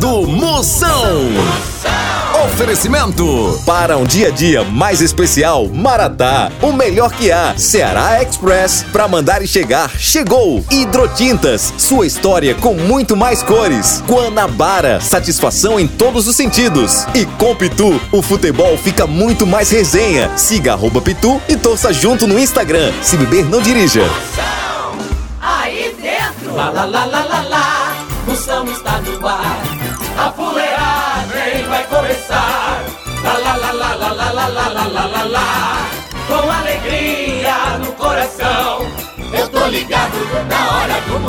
[0.00, 1.28] começando Moção.
[2.44, 7.54] Oferecimento para um dia a dia mais especial, Maratá, o melhor que há.
[7.56, 9.90] Ceará Express para mandar e chegar.
[9.98, 14.02] Chegou Hidrotintas, sua história com muito mais cores.
[14.06, 17.06] Guanabara, satisfação em todos os sentidos.
[17.14, 20.30] E com Pitu, o futebol fica muito mais resenha.
[20.36, 22.92] Siga arroba Pitu e torça junto no Instagram.
[23.02, 24.02] Se beber, não dirija.
[25.40, 27.96] Aí dentro, lá lá lá lá lá lá,
[28.26, 28.89] moção está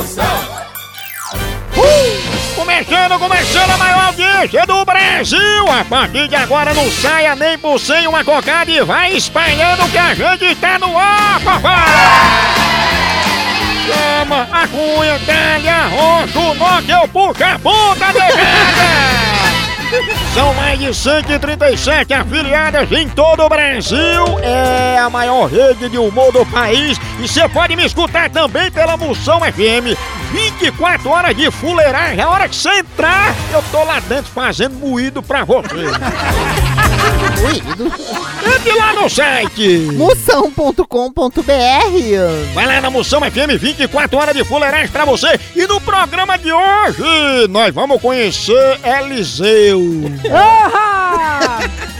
[0.02, 0.62] moção.
[2.56, 5.70] Começando, começando a maior audiência do Brasil!
[5.70, 9.98] A partir de agora não saia nem por sem uma cocada e vai espalhando que
[9.98, 11.72] a gente tá no ar, papai!
[13.86, 19.31] Chama a cunha, telha, roxo, o nó que eu puxo a negada!
[20.32, 24.38] São mais de 137 afiliadas em todo o Brasil.
[24.42, 26.98] É a maior rede de humor do país.
[27.20, 29.94] E você pode me escutar também pela Moção FM.
[30.32, 32.22] 24 horas de fuleiragem.
[32.22, 35.68] A hora que você entrar, eu tô lá dentro fazendo moído pra você.
[37.42, 37.92] Moído.
[39.12, 39.90] Site.
[39.92, 40.84] Moção.com.br
[42.54, 45.38] Vai lá na Moção FM 24 horas de fuleiragem pra você.
[45.54, 49.78] E no programa de hoje, nós vamos conhecer Eliseu.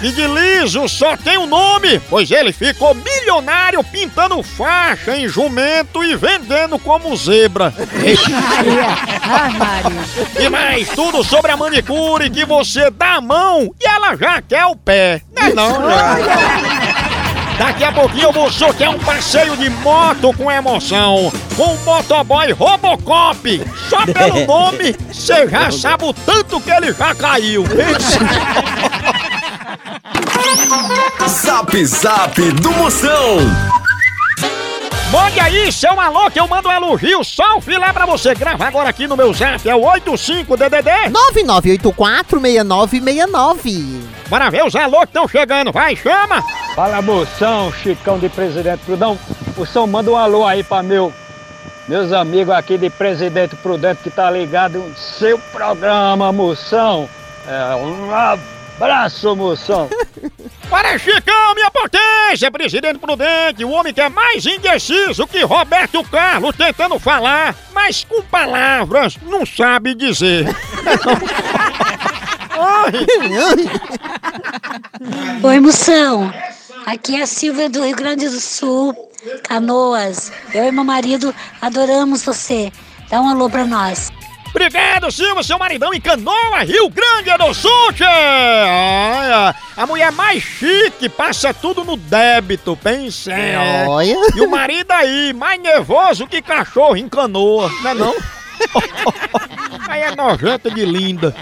[0.02, 6.02] E de liso só tem um nome, pois ele ficou milionário pintando faixa em jumento
[6.02, 7.72] e vendendo como zebra.
[10.40, 14.64] E mais tudo sobre a manicure que você dá a mão e ela já quer
[14.66, 15.20] o pé.
[15.32, 15.82] Não, é não.
[17.58, 22.52] Daqui a pouquinho eu vou sortear um passeio de moto com emoção com o motoboy
[22.52, 23.62] Robocop.
[23.88, 27.64] Só pelo nome, você já sabe o tanto que ele já caiu.
[31.28, 33.81] Zap Zap do Moção.
[35.12, 38.34] Mande aí seu alô que eu mando um elogio, só o filé pra você.
[38.34, 41.12] Grava agora aqui no meu zap, é o 85DDD.
[42.32, 44.00] 99846969.
[44.30, 46.42] Bora ver os alô que estão chegando, vai, chama.
[46.74, 49.18] Fala moção, Chicão de Presidente Prudão.
[49.54, 51.12] Moção, manda um alô aí pra meu,
[51.86, 57.06] meus amigos aqui de Presidente Prudente que tá ligado no seu programa, moção.
[57.46, 58.42] É, um abraço,
[59.36, 59.88] moção.
[60.68, 66.56] Para Chicão, minha potência, presidente prudente, o homem que é mais indeciso que Roberto Carlos
[66.56, 70.46] tentando falar, mas com palavras não sabe dizer.
[75.42, 76.32] Oi, moção.
[76.86, 78.94] Aqui é a Silvia do Rio Grande do Sul,
[79.44, 80.32] Canoas.
[80.54, 82.72] Eu e meu marido adoramos você.
[83.10, 84.10] Dá um alô pra nós.
[84.54, 88.04] Obrigado, Silva, seu maridão em Canoa, Rio Grande do Sul, tchê!
[88.04, 93.32] Olha, a mulher mais chique passa tudo no débito, pensa.
[93.88, 94.14] Olha.
[94.36, 98.14] E o marido aí, mais nervoso que cachorro em canoa, não é não?
[99.88, 101.34] aí é nojenta de linda.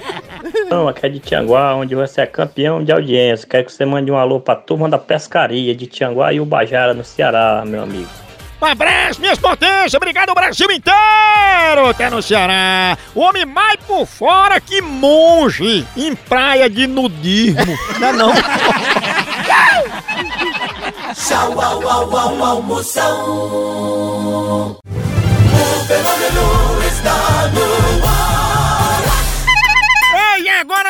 [0.71, 3.47] Não, aqui é de Tianguá, onde você é campeão de audiência.
[3.47, 7.05] Quero que você mande um alô pra turma da pescaria de Tianguá e Ubajara, no
[7.05, 8.30] Ceará, meu amigo.
[8.61, 9.95] Um abraço, minhas potências!
[9.95, 11.89] Obrigado, Brasil inteiro!
[11.89, 12.99] Até no Ceará!
[13.15, 18.33] O homem mais por fora que monge em praia de nudismo, não é não?
[21.15, 23.17] Tchau, au, au, au, au, moção.
[24.63, 24.77] O
[25.87, 27.80] fenômeno está no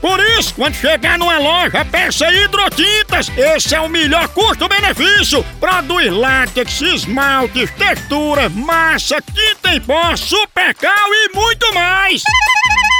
[0.00, 3.30] Por isso, quando chegar numa loja, peça hidrotintas.
[3.36, 5.44] Esse é o melhor custo-benefício.
[5.60, 12.22] Produz látex, esmaltes, textura, massa, tinta em pó, supercal e muito mais.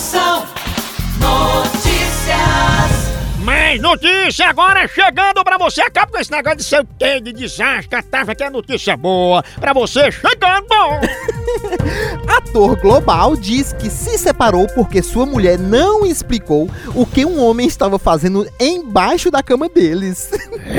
[0.00, 0.46] Moção
[1.18, 1.90] Notícias.
[3.44, 5.82] Mas Três notícias agora chegando pra você.
[5.82, 8.02] Acaba com esse negócio de seu quê, de desastre.
[8.04, 10.66] Tava que é notícia boa pra você chegando.
[12.26, 17.66] Ator global diz que se separou porque sua mulher não explicou o que um homem
[17.68, 20.30] estava fazendo embaixo da cama deles.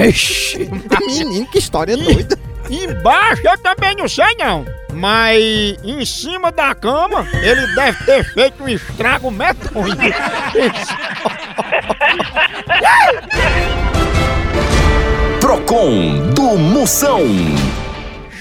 [0.10, 0.68] Ixi.
[1.08, 2.51] Menino, que história doida.
[2.72, 4.66] Embaixo eu também não sei não.
[4.94, 5.38] Mas
[5.84, 9.98] em cima da cama ele deve ter feito um estrago medonho.
[15.42, 17.20] Procon do Moção.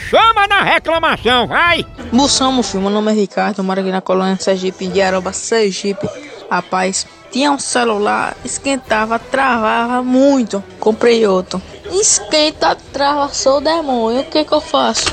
[0.08, 1.84] Chama na reclamação, vai!
[2.12, 5.32] Moção, meu filho, meu nome é Ricardo, eu moro aqui na colônia Sergipe, de Aroba,
[5.32, 6.08] Sergipe.
[6.50, 10.62] Rapaz, tinha um celular, esquentava, travava muito.
[10.80, 11.62] Comprei outro.
[11.92, 15.06] Esquenta, trava, sou o demônio, o que que eu faço?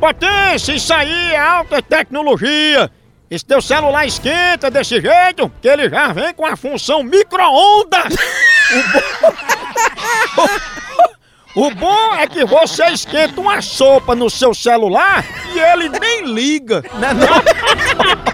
[0.00, 2.90] Potência, isso aí é alta tecnologia.
[3.30, 8.14] Esse teu celular esquenta desse jeito, que ele já vem com a função micro-ondas.
[11.56, 16.84] O bom é que você esquenta uma sopa no seu celular e ele nem liga.
[18.26, 18.33] A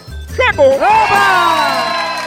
[0.45, 0.79] chegou!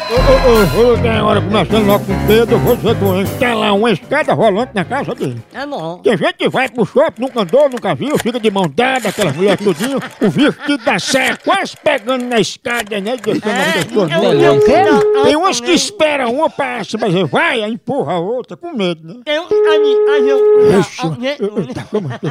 [0.07, 3.91] Ô, ô, ô, ô, tem hora começando logo com o Pedro, você vou instalar uma
[3.91, 5.43] escada rolante na casa dele.
[5.53, 5.99] É bom.
[5.99, 9.35] Tem gente que vai pro shopping, nunca andou, nunca viu, fica de mão dada, aquelas
[9.35, 13.17] mulheres tudinho, o vestido da saia quase pegando na escada, né?
[13.17, 14.45] Deixando as pessoas eu- molhando.
[14.45, 18.57] eu quero- Tem umas que esperam uma pra se fazer, vai, aí empurra a outra,
[18.59, 19.15] com medo, né?
[19.27, 21.03] Eu, ali, eu, Ixi,
[21.41, 22.29] eu- eu- tá, como assim?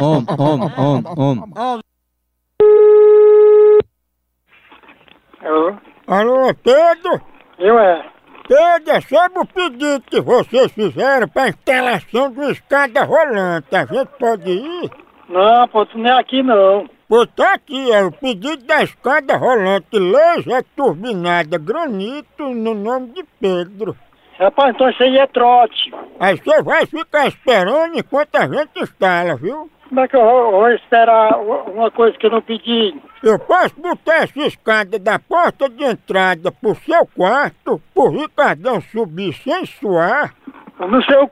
[5.43, 5.75] Alô?
[6.07, 7.21] Alô, Pedro?
[7.59, 8.05] Eu é.
[8.47, 13.85] Pedro, é sobre o pedido que vocês fizeram pra instalação de uma escada rolante, a
[13.85, 14.91] gente pode ir?
[15.27, 16.89] Não, pô, tu não é aqui não.
[17.09, 23.23] Pô, tá aqui, é o pedido da escada rolante laser turbinada granito no nome de
[23.39, 23.95] Pedro.
[24.39, 25.93] Rapaz, então isso aí é trote.
[26.19, 29.69] Aí você vai ficar esperando enquanto a gente instala, viu?
[29.93, 32.99] Como é que eu vou, vou esperar uma coisa que eu não pedi?
[33.21, 39.33] Eu posso botar essa escada da porta de entrada pro seu quarto, pro Ricardão subir
[39.35, 40.33] sem suar,
[40.79, 41.31] No seu c...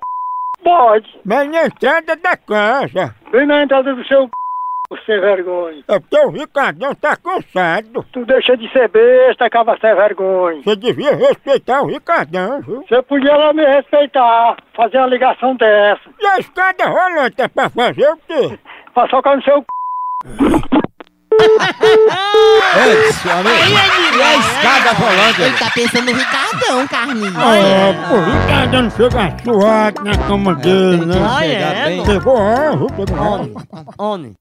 [0.64, 1.20] pode.
[1.26, 3.16] mas na entrada da casa.
[3.32, 4.30] Bem na entrada do seu c...
[5.06, 5.84] sem vergonha.
[5.88, 8.06] É porque o Ricardão tá cansado.
[8.12, 10.62] Tu deixa de ser besta, acaba sem vergonha.
[10.64, 12.84] Você devia respeitar o Ricardão, viu?
[12.88, 16.10] Você podia lá me respeitar, fazer uma ligação dessa.
[16.20, 18.60] E a escada rolante é pra fazer o quê?
[18.94, 20.72] Pra socar no seu c...
[23.30, 23.56] Amigo.
[24.18, 25.42] E a escada rolante?
[25.42, 27.36] Ele tá pensando no Ricardão, Carlinhos.
[27.38, 31.16] Ah, o Ricardão chega suado na cama dele, né?
[31.26, 31.96] Ah, é?
[31.96, 32.06] não.
[32.06, 32.38] Pegou?
[32.90, 33.18] Pegou
[33.98, 34.41] Homem, a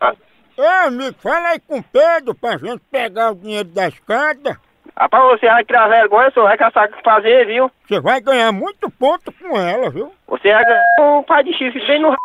[0.00, 0.18] homem.
[0.58, 4.58] Ei, amigo, fala aí com o Pedro pra gente pegar o dinheiro da escada.
[4.96, 7.70] Rapaz, você vai criar vergonha, senhor, vai caçar o que fazer, viu?
[7.86, 10.10] Você vai ganhar muito ponto com ela, viu?
[10.26, 12.16] Você vai ganhar um pai de chifre bem no r...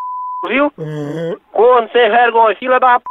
[0.47, 0.71] viu?
[0.79, 3.05] É, Corno, sem vergonha, fila da p...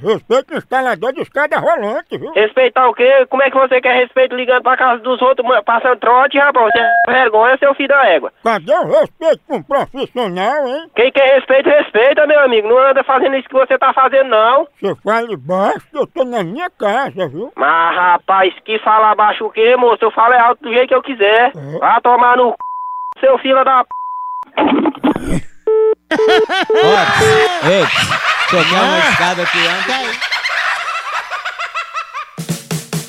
[0.00, 2.32] respeita o instalador de escada rolante, viu?
[2.32, 3.26] Respeitar o quê?
[3.28, 6.72] Como é que você quer respeito ligando pra casa dos outros, passando trote, rapaz?
[6.72, 8.32] Você é vergonha, seu filho da égua.
[8.42, 10.90] Cadê o respeito com um profissional, hein?
[10.94, 12.68] Quem quer respeito, respeita, meu amigo.
[12.68, 14.66] Não anda fazendo isso que você tá fazendo, não.
[14.80, 17.52] Você fala baixo, eu tô na minha casa, viu?
[17.56, 20.04] Mas, rapaz, que fala baixo o quê, moço?
[20.04, 21.52] Eu falo é alto do jeito que eu quiser.
[21.54, 21.78] É.
[21.78, 22.50] Vá tomar no
[23.18, 23.26] c...
[23.26, 23.90] seu filho da p...
[26.14, 27.84] Ei,
[28.50, 30.02] quer uma escada que anda?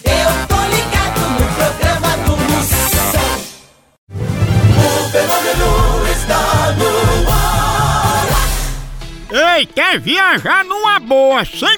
[0.06, 3.44] Eu tô ligado no programa do Moção.
[4.78, 5.70] O fenômeno
[6.12, 6.44] está
[6.78, 6.92] no
[7.32, 8.28] ar.
[9.58, 11.78] Ei, quer viajar numa boa, sem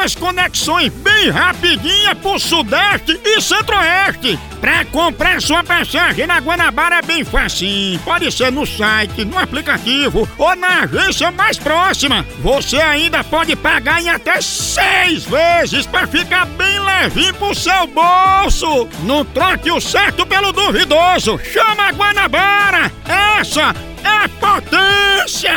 [0.00, 4.38] as conexões bem rapidinhas pro Sudeste e Centro-Oeste.
[4.60, 7.98] Pra comprar sua passagem na Guanabara é bem facinho.
[8.00, 12.24] Pode ser no site, no aplicativo ou na agência mais próxima.
[12.40, 18.88] Você ainda pode pagar em até seis vezes pra ficar bem levinho pro seu bolso.
[19.04, 21.38] Não troque o certo pelo duvidoso.
[21.52, 22.92] Chama a Guanabara.
[23.06, 25.50] Essa é potência!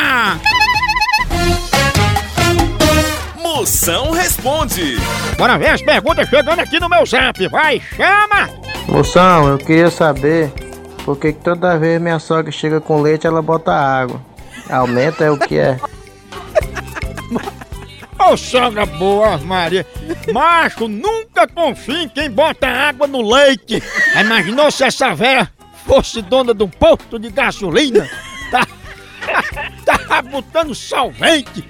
[3.44, 4.96] Moção responde.
[5.36, 7.46] Bora ver as perguntas chegando aqui no meu zap.
[7.48, 8.48] Vai, chama!
[8.88, 10.50] Moção, eu queria saber
[11.04, 14.18] por que que toda vez minha sogra chega com leite ela bota água.
[14.70, 15.78] Aumenta é o que é?
[18.18, 19.86] Ô sogra boa, Maria.
[20.32, 23.82] Macho, nunca confie em quem bota água no leite.
[24.18, 25.52] Imaginou se essa véia
[25.86, 28.08] fosse dona de um posto de gasolina?
[28.50, 28.66] Tá,
[30.08, 31.62] tá botando solvente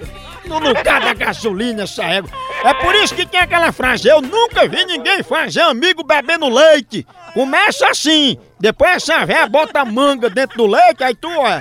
[0.47, 2.31] no lugar da gasolina essa égua.
[2.65, 7.07] É por isso que tem aquela frase, eu nunca vi ninguém fazer amigo bebendo leite.
[7.33, 11.61] Começa assim, depois essa véia bota a manga dentro do leite, aí tu, ó,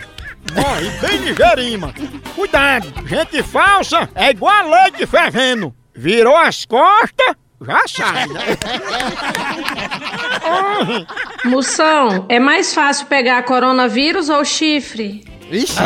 [0.53, 1.93] morre bem ligeirinho, mano.
[2.35, 5.73] Cuidado, gente falsa é igual a leite fervendo.
[5.95, 8.41] Virou as costas, já sai, né?
[11.45, 15.23] Moção, é mais fácil pegar coronavírus ou chifre?
[15.51, 15.77] Ixi.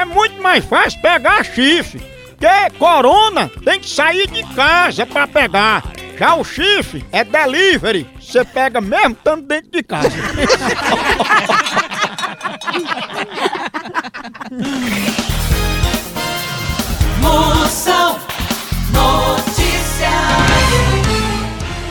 [0.00, 2.00] É muito mais fácil pegar chifre.
[2.30, 5.82] Porque corona tem que sair de casa pra pegar.
[6.18, 8.08] Já o chifre é delivery.
[8.18, 10.08] Você pega mesmo estando dentro de casa.
[17.20, 18.18] Moção
[18.94, 19.60] Notícias.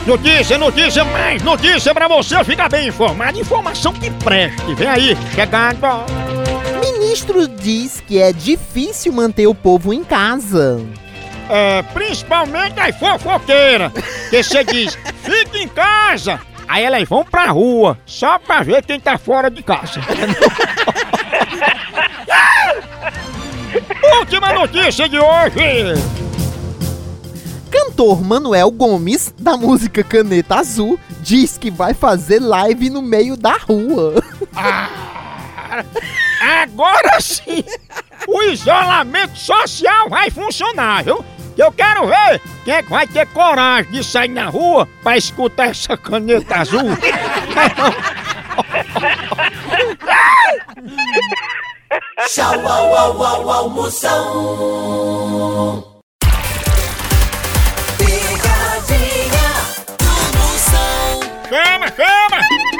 [0.04, 3.38] Notícia, notícia, mais notícia pra você ficar bem informado.
[3.38, 4.74] Informação que preste.
[4.74, 5.78] Vem aí, chegando.
[7.10, 10.80] Ministro diz que é difícil manter o povo em casa.
[11.48, 13.90] É, principalmente as fofoqueiras.
[14.30, 16.38] Que você diz, fica em casa.
[16.68, 20.00] Aí elas vão pra rua, só pra ver quem tá fora de casa.
[24.20, 25.94] Última notícia de hoje.
[27.72, 33.56] Cantor Manuel Gomes, da música Caneta Azul, diz que vai fazer live no meio da
[33.56, 34.22] rua.
[36.40, 37.62] Agora sim,
[38.26, 41.22] o isolamento social vai funcionar, viu?
[41.54, 45.18] Que Eu quero ver quem é que vai ter coragem de sair na rua pra
[45.18, 46.80] escutar essa caneta azul.
[52.28, 54.22] Tchau, au, au, au, au, Moção.
[57.98, 59.50] Pegadinha
[59.98, 61.20] do Moção.
[61.48, 62.79] Chama, chama!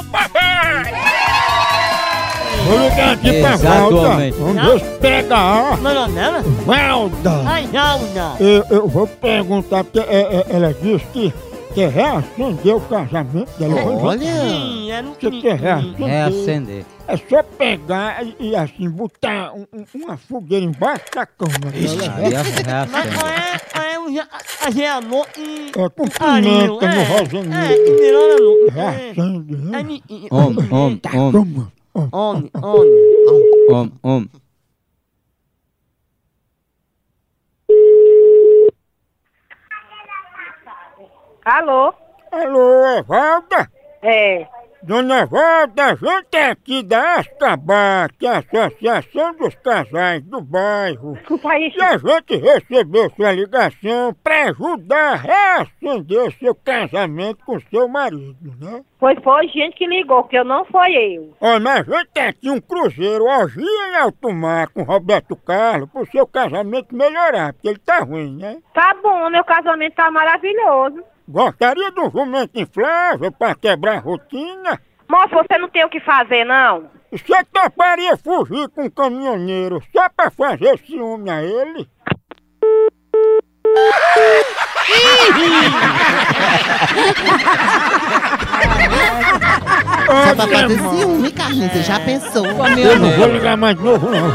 [2.71, 3.97] Vou ligar aqui pra Valda.
[3.97, 4.37] Exatamente.
[4.37, 5.75] Vamos ver se pega a.
[6.65, 7.43] Valda.
[7.45, 7.69] Ai.
[8.39, 11.33] Eu, eu vou perguntar, porque é, é, ela disse que
[11.75, 13.75] quer reacender o casamento dela.
[13.83, 14.19] Olha!
[14.19, 16.07] Sim, é no Você quer reacender?
[16.07, 16.85] Reacender.
[17.07, 21.51] É só pegar e, e, assim, botar um- um- uma fogueira embaixo da cama.
[21.71, 22.13] dela.
[22.17, 22.37] Aí é
[22.89, 24.27] Mas qual é, qual é o ja-
[24.65, 25.71] a geamor e...
[25.77, 27.85] É com pimenta no É, rosanil.
[27.85, 28.71] que virou no...
[28.71, 29.83] Reacende, É, né?
[29.83, 31.71] mi- i- Homem, homem, Tá, homem, toma.
[31.93, 32.89] Homem, homem.
[33.69, 34.31] homem, homem.
[41.43, 41.93] Alô?
[42.31, 43.71] Alô, é Valda?
[44.01, 44.47] É.
[44.83, 50.41] Dona Valda, a gente é aqui da Ascabá, que é a Associação dos Casais do
[50.41, 51.15] Bairro.
[51.75, 58.55] E a gente recebeu sua ligação para ajudar a reacender seu casamento com seu marido,
[58.59, 58.83] né?
[58.99, 61.33] Pois foi gente que ligou, que eu não foi eu.
[61.39, 65.89] Olha, mas a gente tem aqui um cruzeiro orgia em alto mar com Roberto Carlos
[65.91, 68.57] pro seu casamento melhorar, porque ele tá ruim, né?
[68.73, 71.03] Tá bom, meu casamento tá maravilhoso.
[71.31, 74.81] Gostaria de um jumento inflável pra quebrar a rotina?
[75.09, 76.91] Moço, você não tem o que fazer, não?
[77.09, 81.89] Você toparia fugir com um caminhoneiro só pra fazer ciúme a ele?
[90.27, 92.45] Só pra fazer ciúme, Carlinhos, você já pensou?
[92.45, 94.31] Eu não vou ligar mais de novo, não.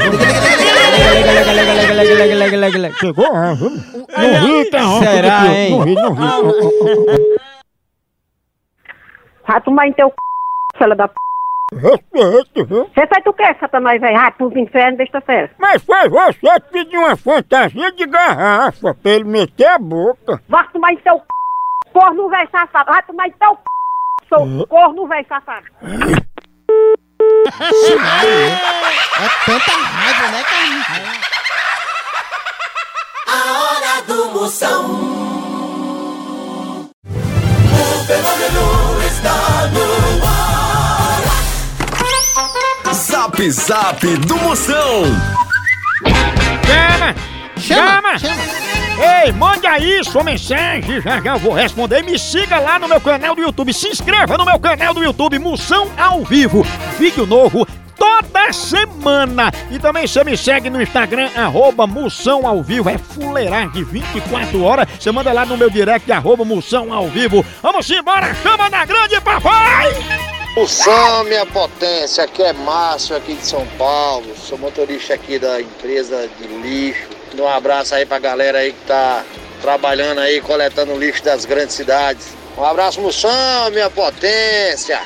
[2.99, 3.25] Chegou?
[3.35, 3.69] Ah, viu?
[3.69, 5.53] Não ri, tá ronco Será, do tio.
[5.53, 5.71] hein?
[5.71, 7.37] Não ri, não ri.
[9.47, 10.13] Vai tomar em teu c...
[10.77, 11.13] fela da p...
[11.73, 12.89] Respeito, viu?
[12.95, 14.17] Você faz o que, Satanás, velho?
[14.17, 15.51] Vai pro inferno desta fera.
[15.57, 20.41] Mas foi você que pediu uma fantasia de garrafa pra ele meter a boca.
[20.47, 21.23] Vai tomar em teu c...
[21.91, 22.89] corno, velho safado.
[22.89, 23.59] Vai tomar em teu c...
[24.29, 25.65] seu corno, velho safado.
[29.19, 30.87] É tanta raiva, né, Carlinhos?
[33.27, 35.06] A hora do Moção.
[43.37, 45.03] Zap Zap do Moção.
[47.59, 48.17] Chama!
[48.17, 49.23] Chama!
[49.23, 52.03] Ei, mande aí sua mensagem, já já eu vou responder.
[52.03, 53.71] Me siga lá no meu canal do YouTube.
[53.73, 56.65] Se inscreva no meu canal do YouTube, Moção ao Vivo.
[56.97, 59.51] Vídeo novo toda semana.
[59.69, 62.89] E também você me segue no Instagram, arroba Moção ao Vivo.
[62.89, 64.87] É fuleiragem 24 horas.
[64.99, 67.45] Você manda lá no meu direct, arroba Moção ao Vivo.
[67.61, 69.16] Vamos embora, chama na grande!
[70.57, 76.27] Moção, minha potência, aqui é Márcio, aqui de São Paulo, sou motorista aqui da empresa
[76.41, 77.09] de lixo.
[77.37, 79.23] Um abraço aí pra galera aí que tá
[79.61, 82.29] trabalhando aí, coletando lixo das grandes cidades.
[82.57, 84.99] Um abraço, Moção, minha potência.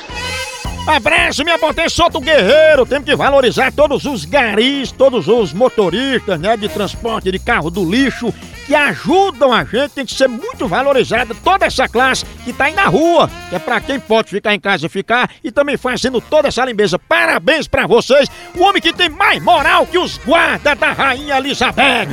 [0.86, 2.86] Abraço, minha potência, solta o guerreiro.
[2.86, 7.84] Temos que valorizar todos os garis, todos os motoristas né, de transporte de carro do
[7.84, 8.32] lixo
[8.72, 9.90] que ajudam a gente.
[9.90, 13.30] Tem que ser muito valorizada toda essa classe que tá aí na rua.
[13.50, 16.98] Que é pra quem pode ficar em casa ficar e também fazendo toda essa limpeza.
[16.98, 18.30] Parabéns pra vocês.
[18.56, 22.08] O homem que tem mais moral que os guardas da Rainha Elizabeth.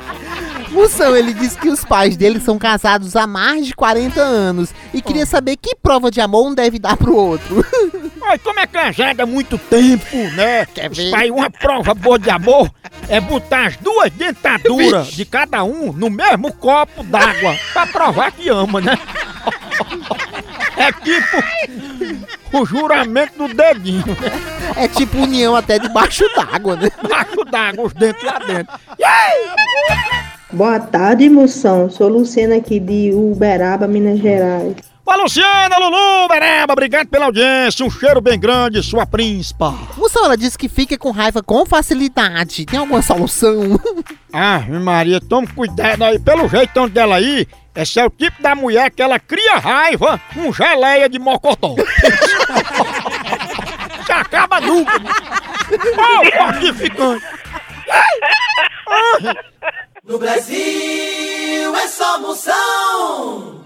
[0.76, 5.00] Moção, ele disse que os pais dele são casados há mais de 40 anos e
[5.00, 7.64] queria saber que prova de amor um deve dar pro outro.
[8.20, 10.66] Olha, como é casado há muito tempo, né?
[10.66, 11.10] Quer ver?
[11.10, 12.70] Pai, uma prova boa de amor
[13.08, 18.50] é botar as duas dentaduras de cada um no mesmo copo d'água pra provar que
[18.50, 18.98] ama, né?
[20.76, 21.42] É tipo
[22.52, 24.04] o juramento do dedinho.
[24.76, 26.90] É tipo união até debaixo d'água, né?
[27.02, 28.78] Debaixo d'água, os dentes lá dentro.
[30.52, 31.90] Boa tarde, moção.
[31.90, 34.76] Sou Luciana aqui de Uberaba, Minas Gerais.
[35.04, 37.86] Fala, Luciana, Lulu, Bereba, obrigado pela audiência.
[37.86, 39.72] Um cheiro bem grande, sua príncipa.
[39.96, 42.66] Moção, ela disse que fica com raiva com facilidade.
[42.66, 43.78] Tem alguma solução?
[44.38, 46.18] Ah, Maria, tome cuidado aí.
[46.18, 50.52] Pelo jeitão dela aí, esse é o tipo da mulher que ela cria raiva com
[50.52, 51.74] geleia de mocotó.
[54.04, 54.92] Se acaba nunca.
[55.96, 57.24] Ó, fortificante.
[60.06, 63.60] No Brasil é só Moção.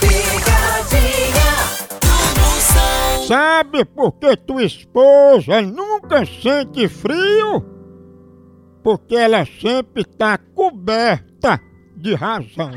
[0.00, 1.52] Picadinha
[2.00, 3.26] do Moção.
[3.28, 7.66] Sabe por que tua esposa nunca sente frio?
[8.82, 11.60] Porque ela sempre tá coberta
[12.04, 12.70] de razão.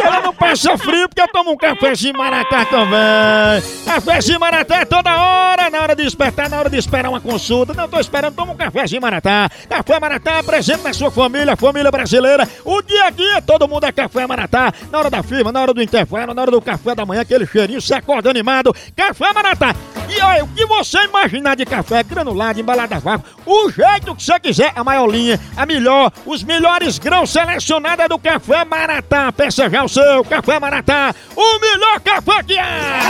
[0.00, 3.62] Ela não passa frio porque eu tomo um cafezinho maratá também.
[3.84, 7.74] Cafezinho maratá é toda hora, na hora de despertar, na hora de esperar uma consulta.
[7.74, 9.50] Não tô esperando, toma um cafezinho maratá.
[9.68, 12.48] Café maratá presente na sua família, família brasileira.
[12.64, 14.72] O dia a dia, todo mundo é café maratá.
[14.90, 17.44] Na hora da firma, na hora do intervalo, na hora do café da manhã, aquele
[17.44, 18.72] cheirinho, você acorda animado.
[18.94, 19.74] Café maratá.
[20.08, 24.22] E olha, o que você imaginar de café granulado, embalado a vácuo, o jeito que
[24.22, 29.32] você quiser, a maior linha, a melhor, os melhores grãos selecionados é do Café Maratá.
[29.32, 33.00] Peça já o seu Café Maratá, o melhor café que é!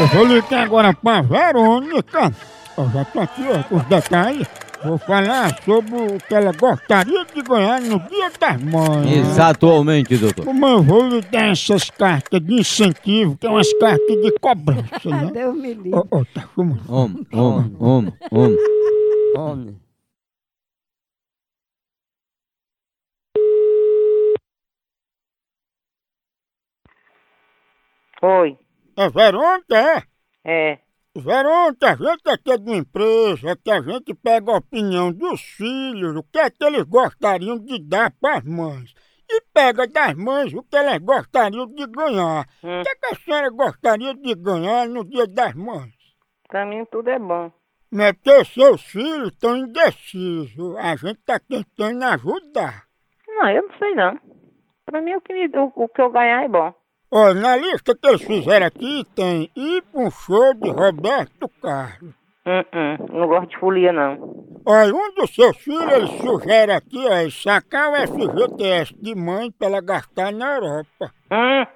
[0.00, 2.32] Eu vou ligar agora pra Verônica.
[2.76, 4.46] Eu já tô aqui ó, com os detalhes.
[4.84, 9.10] Vou falar sobre o que ela gostaria de ganhar no Dia das Mães.
[9.26, 10.44] Exatamente, doutor.
[10.44, 14.84] Como eu vou lhe dar essas cartas de incentivo, que é umas cartas de cobrança,
[15.10, 15.30] né?
[15.32, 15.90] Deus me livre.
[15.94, 16.80] Ó, ó, tá fumando.
[16.88, 18.58] Homem, homem, homem, homem.
[19.36, 19.76] Homem.
[28.22, 28.58] Oi.
[28.96, 30.02] É Verônica, é?
[30.44, 30.78] É.
[31.16, 35.40] Verônica, a gente aqui é de uma empresa que a gente pega a opinião dos
[35.40, 38.94] filhos, o que é que eles gostariam de dar para as mães.
[39.30, 42.46] E pega das mães o que elas gostariam de ganhar.
[42.62, 45.92] O que, é que a senhora gostaria de ganhar no dia das mães?
[46.48, 47.52] Pra mim tudo é bom.
[47.90, 50.76] Não é porque seus filhos estão indecisos.
[50.76, 52.84] A gente tá tentando ajudar.
[53.26, 54.18] Não, eu não sei não.
[54.86, 56.72] Pra mim o que, me- o, o que eu ganhar é bom.
[57.10, 62.14] Olha, na lista que eles fizeram aqui tem ir pra um show de Roberto Carlos.
[62.46, 64.46] Hum, hum, não gosto de folia não.
[64.66, 69.68] Olha, um dos seus filhos, ele sugere aqui, ó, sacar o FGTS de mãe pra
[69.68, 71.12] ela gastar na Europa.
[71.30, 71.66] Hum,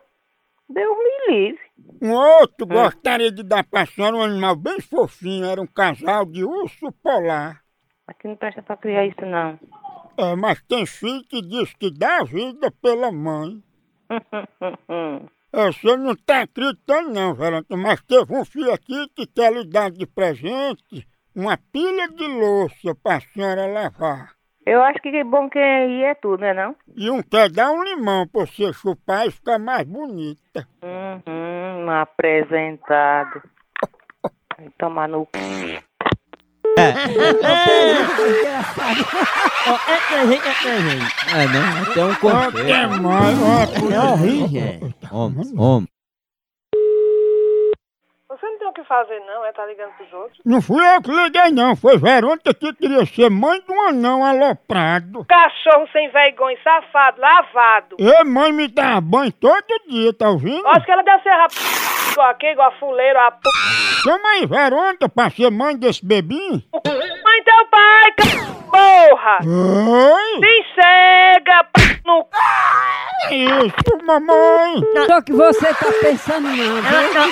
[0.68, 1.61] Deus me livre.
[2.03, 6.45] Um outro gostaria de dar pra senhora um animal bem fofinho, era um casal de
[6.45, 7.62] urso polar.
[8.07, 9.59] Aqui não presta pra criar isso não.
[10.18, 13.62] É, mas tem filho que diz que dá a vida pela mãe.
[15.55, 19.66] É, você não tá acreditando não, Verônica, mas teve um filho aqui que quer lhe
[19.66, 24.33] dar de presente uma pilha de louça pra senhora lavar.
[24.64, 26.75] Eu acho que é bom que ir é tudo, né não?
[26.96, 30.66] E um quer dar um limão pra você chupar e ficar mais bonita.
[30.83, 33.42] Uhum, um apresentado.
[34.57, 35.29] Vai tomar no.
[39.66, 41.14] Ó, é presente, é presente.
[41.30, 41.62] É, né?
[41.94, 42.58] Tem um conceito.
[42.58, 44.94] É É horrível.
[45.11, 45.88] Homem, homem.
[48.28, 50.40] Você não tem o que fazer, não, é tá ligando pros outros?
[50.44, 54.24] Não fui eu que liguei não, foi Verônica que queria ser mãe de um anão
[54.24, 55.24] aloprado.
[55.26, 57.96] Cachorro sem vergonha, safado, lavado.
[57.98, 60.66] E mãe me dá banho todo dia, tá ouvindo?
[60.66, 61.52] Acho que ela deve ser rap...
[62.12, 63.48] igual aqui, igual a fuleiro, a p...
[64.03, 66.62] Chama aí Verônica pra ser mãe desse bebinho.
[66.72, 68.38] Mãe teu pai, c...
[68.70, 69.38] porra!
[69.44, 70.40] Oi?
[70.40, 72.01] Se cega, p...
[72.05, 73.35] no c...
[73.35, 74.83] Isso, mamãe!
[75.07, 76.79] Só que você tá pensando não, viu?
[76.79, 77.27] Ela tá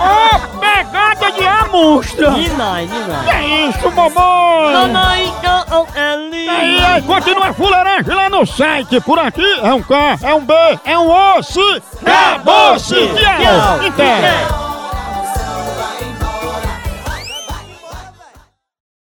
[0.00, 2.30] Ô, pegada de amostra!
[2.30, 3.26] Ninai, ninai.
[3.26, 4.72] Que isso, mamãe?
[4.72, 6.50] Mamãe, não, é lindo.
[6.50, 9.00] Aí, aí, continua a fuleiragem lá no site.
[9.00, 11.60] Por aqui é um K, é um B, é um osso.
[12.04, 12.94] Acabou-se!
[12.94, 13.86] Tchau!
[13.86, 14.69] Então.